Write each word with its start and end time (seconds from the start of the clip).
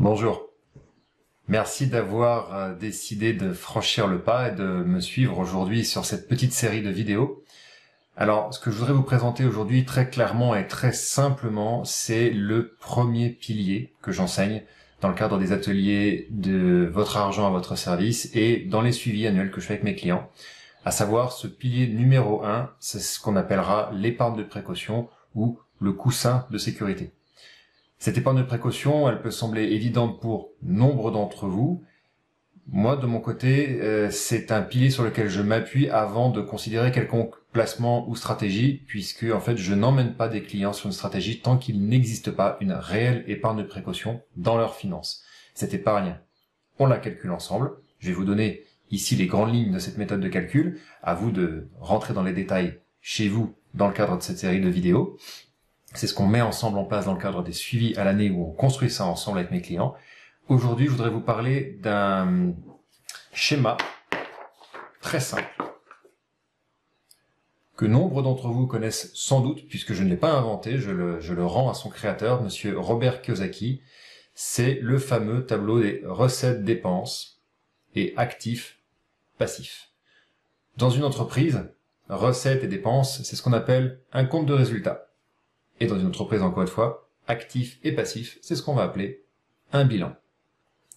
Bonjour. 0.00 0.46
Merci 1.48 1.88
d'avoir 1.88 2.54
euh, 2.54 2.72
décidé 2.72 3.32
de 3.32 3.52
franchir 3.52 4.06
le 4.06 4.20
pas 4.20 4.50
et 4.50 4.54
de 4.54 4.62
me 4.62 5.00
suivre 5.00 5.40
aujourd'hui 5.40 5.84
sur 5.84 6.04
cette 6.04 6.28
petite 6.28 6.52
série 6.52 6.82
de 6.82 6.88
vidéos. 6.88 7.42
Alors, 8.16 8.54
ce 8.54 8.60
que 8.60 8.70
je 8.70 8.76
voudrais 8.76 8.92
vous 8.92 9.02
présenter 9.02 9.44
aujourd'hui 9.44 9.84
très 9.84 10.08
clairement 10.08 10.54
et 10.54 10.68
très 10.68 10.92
simplement, 10.92 11.84
c'est 11.84 12.30
le 12.30 12.76
premier 12.78 13.30
pilier 13.30 13.92
que 14.00 14.12
j'enseigne 14.12 14.62
dans 15.00 15.08
le 15.08 15.14
cadre 15.14 15.36
des 15.36 15.50
ateliers 15.50 16.28
de 16.30 16.88
votre 16.92 17.16
argent 17.16 17.48
à 17.48 17.50
votre 17.50 17.74
service 17.74 18.30
et 18.34 18.66
dans 18.70 18.82
les 18.82 18.92
suivis 18.92 19.26
annuels 19.26 19.50
que 19.50 19.60
je 19.60 19.66
fais 19.66 19.74
avec 19.74 19.84
mes 19.84 19.96
clients. 19.96 20.30
À 20.84 20.92
savoir, 20.92 21.32
ce 21.32 21.48
pilier 21.48 21.88
numéro 21.88 22.44
1, 22.44 22.70
c'est 22.78 23.00
ce 23.00 23.18
qu'on 23.18 23.34
appellera 23.34 23.90
l'épargne 23.92 24.36
de 24.36 24.44
précaution 24.44 25.08
ou 25.34 25.58
le 25.80 25.92
coussin 25.92 26.46
de 26.50 26.58
sécurité. 26.58 27.10
Cette 27.98 28.16
épargne 28.16 28.38
de 28.38 28.42
précaution, 28.42 29.08
elle 29.08 29.20
peut 29.20 29.32
sembler 29.32 29.64
évidente 29.64 30.20
pour 30.20 30.50
nombre 30.62 31.10
d'entre 31.10 31.48
vous. 31.48 31.82
Moi, 32.70 32.96
de 32.96 33.06
mon 33.06 33.18
côté, 33.18 33.80
euh, 33.80 34.08
c'est 34.10 34.52
un 34.52 34.62
pilier 34.62 34.90
sur 34.90 35.02
lequel 35.02 35.28
je 35.28 35.40
m'appuie 35.40 35.88
avant 35.88 36.30
de 36.30 36.40
considérer 36.40 36.92
quelconque 36.92 37.34
placement 37.52 38.08
ou 38.08 38.14
stratégie, 38.14 38.84
puisque 38.86 39.24
en 39.24 39.40
fait, 39.40 39.56
je 39.56 39.74
n'emmène 39.74 40.14
pas 40.14 40.28
des 40.28 40.42
clients 40.42 40.74
sur 40.74 40.86
une 40.86 40.92
stratégie 40.92 41.40
tant 41.40 41.56
qu'il 41.56 41.86
n'existe 41.86 42.30
pas 42.30 42.56
une 42.60 42.72
réelle 42.72 43.24
épargne 43.26 43.58
de 43.58 43.62
précaution 43.62 44.20
dans 44.36 44.56
leurs 44.56 44.76
finances. 44.76 45.24
Cette 45.54 45.74
épargne, 45.74 46.16
on 46.78 46.86
la 46.86 46.98
calcule 46.98 47.32
ensemble. 47.32 47.72
Je 47.98 48.08
vais 48.08 48.14
vous 48.14 48.24
donner 48.24 48.64
ici 48.90 49.16
les 49.16 49.26
grandes 49.26 49.52
lignes 49.52 49.72
de 49.72 49.78
cette 49.78 49.98
méthode 49.98 50.20
de 50.20 50.28
calcul. 50.28 50.78
À 51.02 51.14
vous 51.14 51.32
de 51.32 51.68
rentrer 51.80 52.14
dans 52.14 52.22
les 52.22 52.32
détails 52.32 52.78
chez 53.00 53.28
vous 53.28 53.54
dans 53.74 53.88
le 53.88 53.94
cadre 53.94 54.18
de 54.18 54.22
cette 54.22 54.38
série 54.38 54.60
de 54.60 54.68
vidéos. 54.68 55.18
C'est 55.94 56.06
ce 56.06 56.14
qu'on 56.14 56.26
met 56.26 56.42
ensemble 56.42 56.78
en 56.78 56.84
place 56.84 57.06
dans 57.06 57.14
le 57.14 57.20
cadre 57.20 57.42
des 57.42 57.52
suivis 57.52 57.96
à 57.96 58.04
l'année 58.04 58.30
où 58.30 58.46
on 58.46 58.52
construit 58.52 58.90
ça 58.90 59.06
ensemble 59.06 59.38
avec 59.38 59.50
mes 59.50 59.62
clients. 59.62 59.94
Aujourd'hui, 60.48 60.86
je 60.86 60.90
voudrais 60.90 61.10
vous 61.10 61.20
parler 61.20 61.78
d'un 61.82 62.54
schéma 63.32 63.76
très 65.00 65.20
simple 65.20 65.58
que 67.78 67.86
nombre 67.86 68.22
d'entre 68.22 68.48
vous 68.48 68.66
connaissent 68.66 69.12
sans 69.14 69.40
doute, 69.40 69.68
puisque 69.68 69.94
je 69.94 70.02
ne 70.02 70.08
l'ai 70.08 70.16
pas 70.16 70.32
inventé, 70.32 70.78
je 70.78 70.90
le, 70.90 71.46
rends 71.46 71.70
à 71.70 71.74
son 71.74 71.90
créateur, 71.90 72.42
monsieur 72.42 72.76
Robert 72.76 73.22
Kiyosaki. 73.22 73.82
C'est 74.34 74.80
le 74.82 74.98
fameux 74.98 75.46
tableau 75.46 75.80
des 75.80 76.02
recettes 76.04 76.64
dépenses 76.64 77.40
et 77.94 78.14
actifs 78.16 78.80
passifs. 79.38 79.90
Dans 80.76 80.90
une 80.90 81.04
entreprise, 81.04 81.70
recettes 82.08 82.64
et 82.64 82.68
dépenses, 82.68 83.22
c'est 83.22 83.36
ce 83.36 83.42
qu'on 83.42 83.52
appelle 83.52 84.00
un 84.12 84.24
compte 84.24 84.46
de 84.46 84.54
résultats. 84.54 85.07
Et 85.80 85.86
dans 85.86 85.98
une 85.98 86.08
entreprise, 86.08 86.42
encore 86.42 86.62
une 86.62 86.68
fois, 86.68 87.08
actif 87.26 87.78
et 87.84 87.92
passif, 87.92 88.38
c'est 88.40 88.56
ce 88.56 88.62
qu'on 88.62 88.74
va 88.74 88.82
appeler 88.82 89.24
un 89.72 89.84
bilan. 89.84 90.14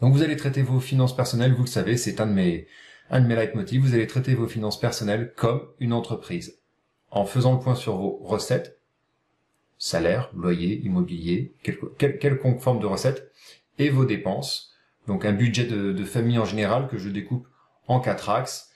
Donc 0.00 0.12
vous 0.14 0.22
allez 0.22 0.36
traiter 0.36 0.62
vos 0.62 0.80
finances 0.80 1.16
personnelles, 1.16 1.54
vous 1.54 1.64
le 1.64 1.68
savez, 1.68 1.96
c'est 1.96 2.20
un 2.20 2.26
de 2.26 2.32
mes, 2.32 2.66
un 3.10 3.20
de 3.20 3.26
mes 3.26 3.34
leitmotifs, 3.34 3.80
vous 3.80 3.94
allez 3.94 4.06
traiter 4.06 4.34
vos 4.34 4.46
finances 4.46 4.78
personnelles 4.78 5.32
comme 5.36 5.66
une 5.80 5.92
entreprise. 5.92 6.60
En 7.10 7.24
faisant 7.24 7.54
le 7.54 7.60
point 7.60 7.74
sur 7.74 7.96
vos 7.96 8.18
recettes, 8.22 8.78
salaire, 9.78 10.30
loyer, 10.34 10.80
immobilier, 10.84 11.54
quelconque 11.98 12.60
forme 12.60 12.80
de 12.80 12.86
recettes, 12.86 13.32
et 13.78 13.90
vos 13.90 14.04
dépenses, 14.04 14.74
donc 15.06 15.24
un 15.24 15.32
budget 15.32 15.64
de 15.64 16.04
famille 16.04 16.38
en 16.38 16.44
général 16.44 16.88
que 16.88 16.98
je 16.98 17.08
découpe 17.08 17.46
en 17.86 18.00
quatre 18.00 18.28
axes, 18.28 18.70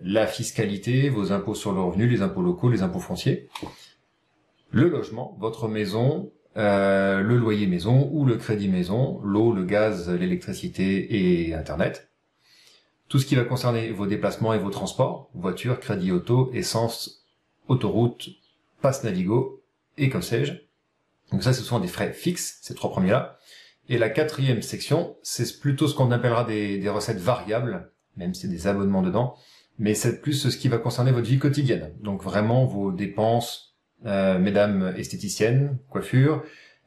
la 0.00 0.26
fiscalité, 0.26 1.08
vos 1.10 1.32
impôts 1.32 1.54
sur 1.54 1.72
le 1.72 1.80
revenu, 1.80 2.06
les 2.06 2.22
impôts 2.22 2.42
locaux, 2.42 2.70
les 2.70 2.82
impôts 2.82 3.00
fonciers, 3.00 3.48
le 4.72 4.88
logement, 4.88 5.36
votre 5.38 5.68
maison, 5.68 6.32
euh, 6.56 7.20
le 7.20 7.36
loyer 7.36 7.66
maison 7.66 8.10
ou 8.12 8.24
le 8.24 8.36
crédit 8.36 8.68
maison, 8.68 9.20
l'eau, 9.22 9.52
le 9.52 9.64
gaz, 9.64 10.10
l'électricité 10.10 11.46
et 11.46 11.54
Internet. 11.54 12.10
Tout 13.08 13.18
ce 13.18 13.26
qui 13.26 13.36
va 13.36 13.44
concerner 13.44 13.90
vos 13.90 14.06
déplacements 14.06 14.54
et 14.54 14.58
vos 14.58 14.70
transports, 14.70 15.30
voiture, 15.34 15.78
crédit 15.78 16.10
auto, 16.10 16.50
essence, 16.54 17.24
autoroute, 17.68 18.30
passe 18.80 19.04
Navigo 19.04 19.62
et 19.98 20.08
comme 20.08 20.22
sais-je. 20.22 20.54
Donc 21.30 21.42
ça, 21.42 21.52
ce 21.52 21.62
sont 21.62 21.78
des 21.78 21.88
frais 21.88 22.12
fixes, 22.12 22.58
ces 22.62 22.74
trois 22.74 22.90
premiers-là. 22.90 23.38
Et 23.88 23.98
la 23.98 24.08
quatrième 24.08 24.62
section, 24.62 25.16
c'est 25.22 25.60
plutôt 25.60 25.88
ce 25.88 25.94
qu'on 25.94 26.10
appellera 26.10 26.44
des, 26.44 26.78
des 26.78 26.88
recettes 26.88 27.18
variables, 27.18 27.90
même 28.16 28.32
si 28.32 28.42
c'est 28.42 28.48
des 28.48 28.66
abonnements 28.66 29.02
dedans, 29.02 29.36
mais 29.78 29.94
c'est 29.94 30.20
plus 30.20 30.48
ce 30.48 30.56
qui 30.56 30.68
va 30.68 30.78
concerner 30.78 31.12
votre 31.12 31.26
vie 31.26 31.38
quotidienne. 31.38 31.92
Donc 32.00 32.22
vraiment 32.22 32.64
vos 32.64 32.92
dépenses, 32.92 33.71
mesdames 34.04 34.94
esthéticiennes, 34.96 35.78
coiffure, 35.90 36.42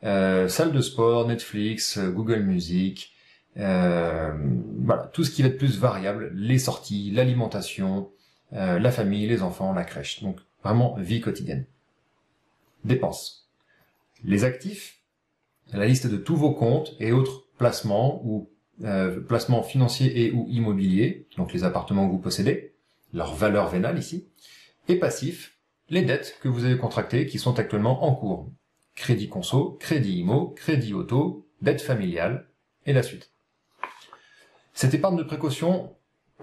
euh, 0.05 0.47
salle 0.47 0.71
de 0.71 0.81
sport, 0.81 1.27
Netflix, 1.27 1.97
euh, 1.97 2.11
Google 2.11 2.41
Music, 2.41 3.11
voilà, 3.55 5.09
tout 5.13 5.23
ce 5.23 5.31
qui 5.31 5.41
va 5.41 5.47
être 5.47 5.57
plus 5.57 5.79
variable, 5.79 6.31
les 6.35 6.59
sorties, 6.59 7.11
l'alimentation, 7.11 8.11
la 8.51 8.91
famille, 8.91 9.27
les 9.27 9.41
enfants, 9.41 9.73
la 9.73 9.85
crèche. 9.85 10.21
Donc 10.21 10.39
vraiment 10.61 10.95
vie 10.99 11.21
quotidienne. 11.21 11.65
Dépenses. 12.83 13.49
Les 14.25 14.43
actifs, 14.43 14.99
la 15.71 15.85
liste 15.85 16.07
de 16.07 16.17
tous 16.17 16.35
vos 16.35 16.51
comptes 16.51 16.95
et 16.99 17.13
autres 17.13 17.45
placements 17.57 18.21
ou 18.25 18.49
placements 19.29 19.63
financiers 19.63 20.25
et 20.25 20.31
ou 20.33 20.47
immobiliers, 20.49 21.25
donc 21.37 21.53
les 21.53 21.63
appartements 21.63 22.05
que 22.05 22.11
vous 22.11 22.19
possédez, 22.19 22.73
leur 23.13 23.33
valeur 23.35 23.69
vénale 23.69 23.97
ici, 23.97 24.27
et 24.89 24.99
passifs, 24.99 25.54
les 25.89 26.01
dettes 26.01 26.37
que 26.41 26.47
vous 26.47 26.65
avez 26.65 26.77
contractées 26.77 27.27
qui 27.27 27.39
sont 27.39 27.59
actuellement 27.59 28.05
en 28.05 28.15
cours. 28.15 28.49
Crédit 28.95 29.29
conso, 29.29 29.77
crédit 29.79 30.19
IMO, 30.19 30.53
crédit 30.55 30.93
auto, 30.93 31.47
dette 31.61 31.81
familiale, 31.81 32.47
et 32.85 32.93
la 32.93 33.03
suite. 33.03 33.31
Cette 34.73 34.93
épargne 34.93 35.17
de 35.17 35.23
précaution, 35.23 35.95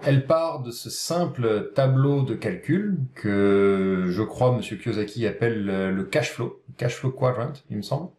elle 0.03 0.25
part 0.25 0.61
de 0.61 0.71
ce 0.71 0.89
simple 0.89 1.71
tableau 1.75 2.23
de 2.23 2.35
calcul 2.35 2.99
que 3.15 4.05
je 4.09 4.23
crois 4.23 4.55
M. 4.55 4.61
Kiyosaki 4.61 5.27
appelle 5.27 5.65
le 5.65 6.03
cash 6.03 6.31
flow, 6.31 6.61
cash 6.77 6.95
flow 6.95 7.11
quadrant, 7.11 7.53
il 7.69 7.77
me 7.77 7.81
semble. 7.81 8.09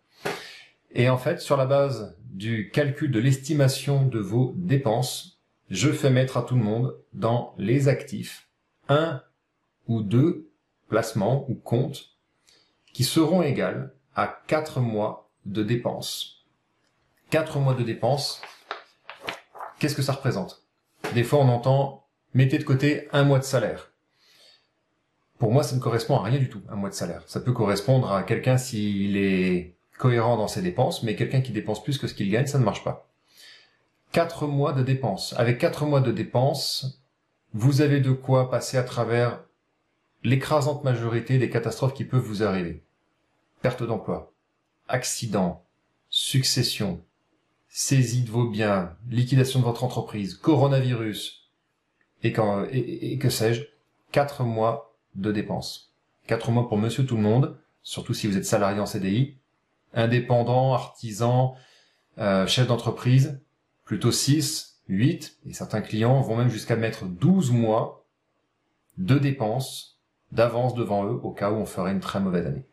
Et 0.93 1.09
en 1.09 1.19
fait, 1.19 1.41
sur 1.41 1.57
la 1.57 1.67
base 1.67 2.17
du 2.31 2.71
calcul 2.71 3.11
de 3.11 3.19
l'estimation 3.19 4.07
de 4.07 4.21
vos 4.21 4.55
dépenses, 4.57 5.41
je 5.71 5.91
fais 5.91 6.11
mettre 6.11 6.37
à 6.37 6.43
tout 6.43 6.55
le 6.55 6.63
monde 6.63 6.97
dans 7.13 7.55
les 7.59 7.89
actifs 7.89 8.49
un 8.89 9.23
ou 9.89 10.03
deux 10.03 10.51
placements 10.95 11.45
ou 11.49 11.57
comptes 11.57 12.11
qui 12.93 13.03
seront 13.03 13.43
égales 13.43 13.93
à 14.15 14.29
4 14.47 14.79
mois 14.79 15.29
de 15.45 15.65
dépenses. 15.65 16.45
4 17.31 17.59
mois 17.59 17.75
de 17.75 17.83
dépenses, 17.83 18.41
qu'est-ce 19.81 19.97
que 19.97 20.03
ça 20.03 20.13
représente? 20.13 20.63
Des 21.13 21.25
fois 21.25 21.41
on 21.41 21.49
entend 21.49 22.07
mettez 22.33 22.59
de 22.59 22.63
côté 22.63 23.09
un 23.11 23.25
mois 23.25 23.41
de 23.41 23.45
salaire. 23.45 23.91
Pour 25.39 25.51
moi, 25.51 25.65
ça 25.65 25.75
ne 25.75 25.81
correspond 25.81 26.17
à 26.17 26.23
rien 26.23 26.39
du 26.39 26.49
tout, 26.49 26.63
un 26.69 26.77
mois 26.77 26.91
de 26.91 26.95
salaire. 26.95 27.25
Ça 27.27 27.41
peut 27.41 27.53
correspondre 27.53 28.13
à 28.13 28.23
quelqu'un 28.23 28.57
s'il 28.57 29.17
est 29.17 29.75
cohérent 29.99 30.37
dans 30.37 30.47
ses 30.47 30.63
dépenses, 30.63 31.03
mais 31.03 31.17
quelqu'un 31.17 31.41
qui 31.41 31.51
dépense 31.51 31.83
plus 31.83 31.99
que 31.99 32.07
ce 32.07 32.15
qu'il 32.15 32.31
gagne, 32.31 32.47
ça 32.47 32.61
ne 32.61 32.65
marche 32.65 32.85
pas. 32.85 33.11
4 34.13 34.47
mois 34.47 34.73
de 34.73 34.85
dépenses. 34.85 35.35
Avec 35.37 35.59
4 35.59 35.87
mois 35.87 36.01
de 36.01 36.13
dépenses, 36.13 37.03
vous 37.53 37.81
avez 37.81 37.99
de 37.99 38.13
quoi 38.13 38.49
passer 38.49 38.77
à 38.77 38.85
travers 38.85 39.41
l'écrasante 40.25 40.85
majorité 40.85 41.39
des 41.39 41.51
catastrophes 41.51 41.95
qui 41.95 42.05
peuvent 42.05 42.25
vous 42.25 42.43
arriver. 42.43 42.83
Perte 43.61 43.83
d'emploi, 43.83 44.33
accident, 44.89 45.65
succession, 46.09 47.03
saisie 47.69 48.23
de 48.23 48.31
vos 48.31 48.49
biens, 48.49 48.97
liquidation 49.09 49.61
de 49.61 49.65
votre 49.65 49.85
entreprise, 49.85 50.35
coronavirus, 50.35 51.51
et, 52.23 52.33
quand, 52.33 52.67
et, 52.71 53.19
que 53.19 53.29
sais-je, 53.29 53.65
quatre 54.13 54.45
mois 54.45 54.97
de 55.15 55.31
dépenses. 55.31 55.93
Quatre 56.27 56.51
mois 56.51 56.69
pour 56.69 56.79
monsieur 56.79 57.05
tout 57.05 57.17
le 57.17 57.23
monde, 57.23 57.59
surtout 57.83 58.15
si 58.15 58.27
vous 58.27 58.39
êtes 58.39 58.47
salarié 58.47 58.81
en 58.81 58.87
CDI, 58.87 59.37
indépendant, 59.93 60.73
artisan, 60.73 61.55
euh, 62.19 62.47
chef 62.47 62.67
d'entreprise, 62.67 63.41
plutôt 63.85 64.11
6, 64.11 64.81
8, 64.89 65.39
et 65.47 65.53
certains 65.53 65.83
clients 65.83 66.23
vont 66.23 66.37
même 66.37 66.49
jusqu'à 66.49 66.77
mettre 66.77 67.05
12 67.05 67.51
mois 67.51 68.07
de 68.97 69.19
dépenses 69.19 69.94
d'avance 70.35 70.75
devant 70.75 71.05
eux 71.07 71.21
au 71.23 71.31
cas 71.31 71.51
où 71.51 71.55
on 71.55 71.67
ferait 71.67 71.93
une 71.93 72.01
très 72.01 72.21
mauvaise 72.21 72.47
année. 72.47 72.67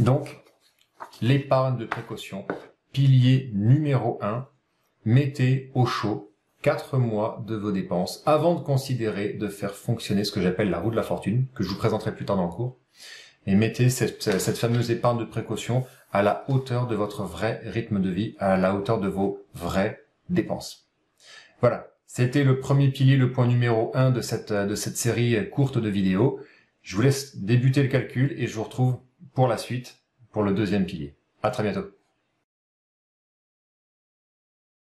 Donc, 0.00 0.40
l'épargne 1.20 1.76
de 1.76 1.86
précaution, 1.86 2.46
pilier 2.92 3.50
numéro 3.54 4.18
1, 4.22 4.46
mettez 5.04 5.70
au 5.74 5.86
chaud 5.86 6.32
4 6.62 6.98
mois 6.98 7.44
de 7.46 7.56
vos 7.56 7.72
dépenses 7.72 8.22
avant 8.26 8.54
de 8.54 8.60
considérer 8.60 9.32
de 9.32 9.48
faire 9.48 9.74
fonctionner 9.74 10.24
ce 10.24 10.32
que 10.32 10.40
j'appelle 10.40 10.70
la 10.70 10.80
roue 10.80 10.90
de 10.90 10.96
la 10.96 11.02
fortune, 11.02 11.46
que 11.54 11.62
je 11.62 11.68
vous 11.68 11.78
présenterai 11.78 12.14
plus 12.14 12.24
tard 12.24 12.36
dans 12.36 12.46
le 12.46 12.52
cours. 12.52 12.76
Et 13.46 13.54
mettez 13.54 13.88
cette, 13.88 14.56
fameuse 14.56 14.90
épargne 14.90 15.18
de 15.18 15.24
précaution 15.24 15.86
à 16.12 16.22
la 16.22 16.44
hauteur 16.48 16.86
de 16.86 16.96
votre 16.96 17.22
vrai 17.22 17.60
rythme 17.64 18.00
de 18.00 18.10
vie, 18.10 18.34
à 18.38 18.56
la 18.56 18.74
hauteur 18.74 19.00
de 19.00 19.08
vos 19.08 19.42
vraies 19.54 20.04
dépenses. 20.28 20.88
Voilà, 21.60 21.88
c'était 22.06 22.44
le 22.44 22.60
premier 22.60 22.88
pilier, 22.88 23.16
le 23.16 23.32
point 23.32 23.46
numéro 23.46 23.90
1 23.94 24.10
de 24.10 24.20
cette, 24.20 24.52
de 24.52 24.74
cette 24.74 24.96
série 24.96 25.48
courte 25.50 25.78
de 25.78 25.88
vidéos. 25.88 26.40
Je 26.88 26.96
vous 26.96 27.02
laisse 27.02 27.36
débuter 27.36 27.82
le 27.82 27.90
calcul 27.90 28.32
et 28.38 28.46
je 28.46 28.54
vous 28.54 28.64
retrouve 28.64 28.96
pour 29.34 29.46
la 29.46 29.58
suite, 29.58 29.98
pour 30.32 30.42
le 30.42 30.54
deuxième 30.54 30.86
pilier. 30.86 31.14
À 31.42 31.50
très 31.50 31.62
bientôt. 31.62 31.97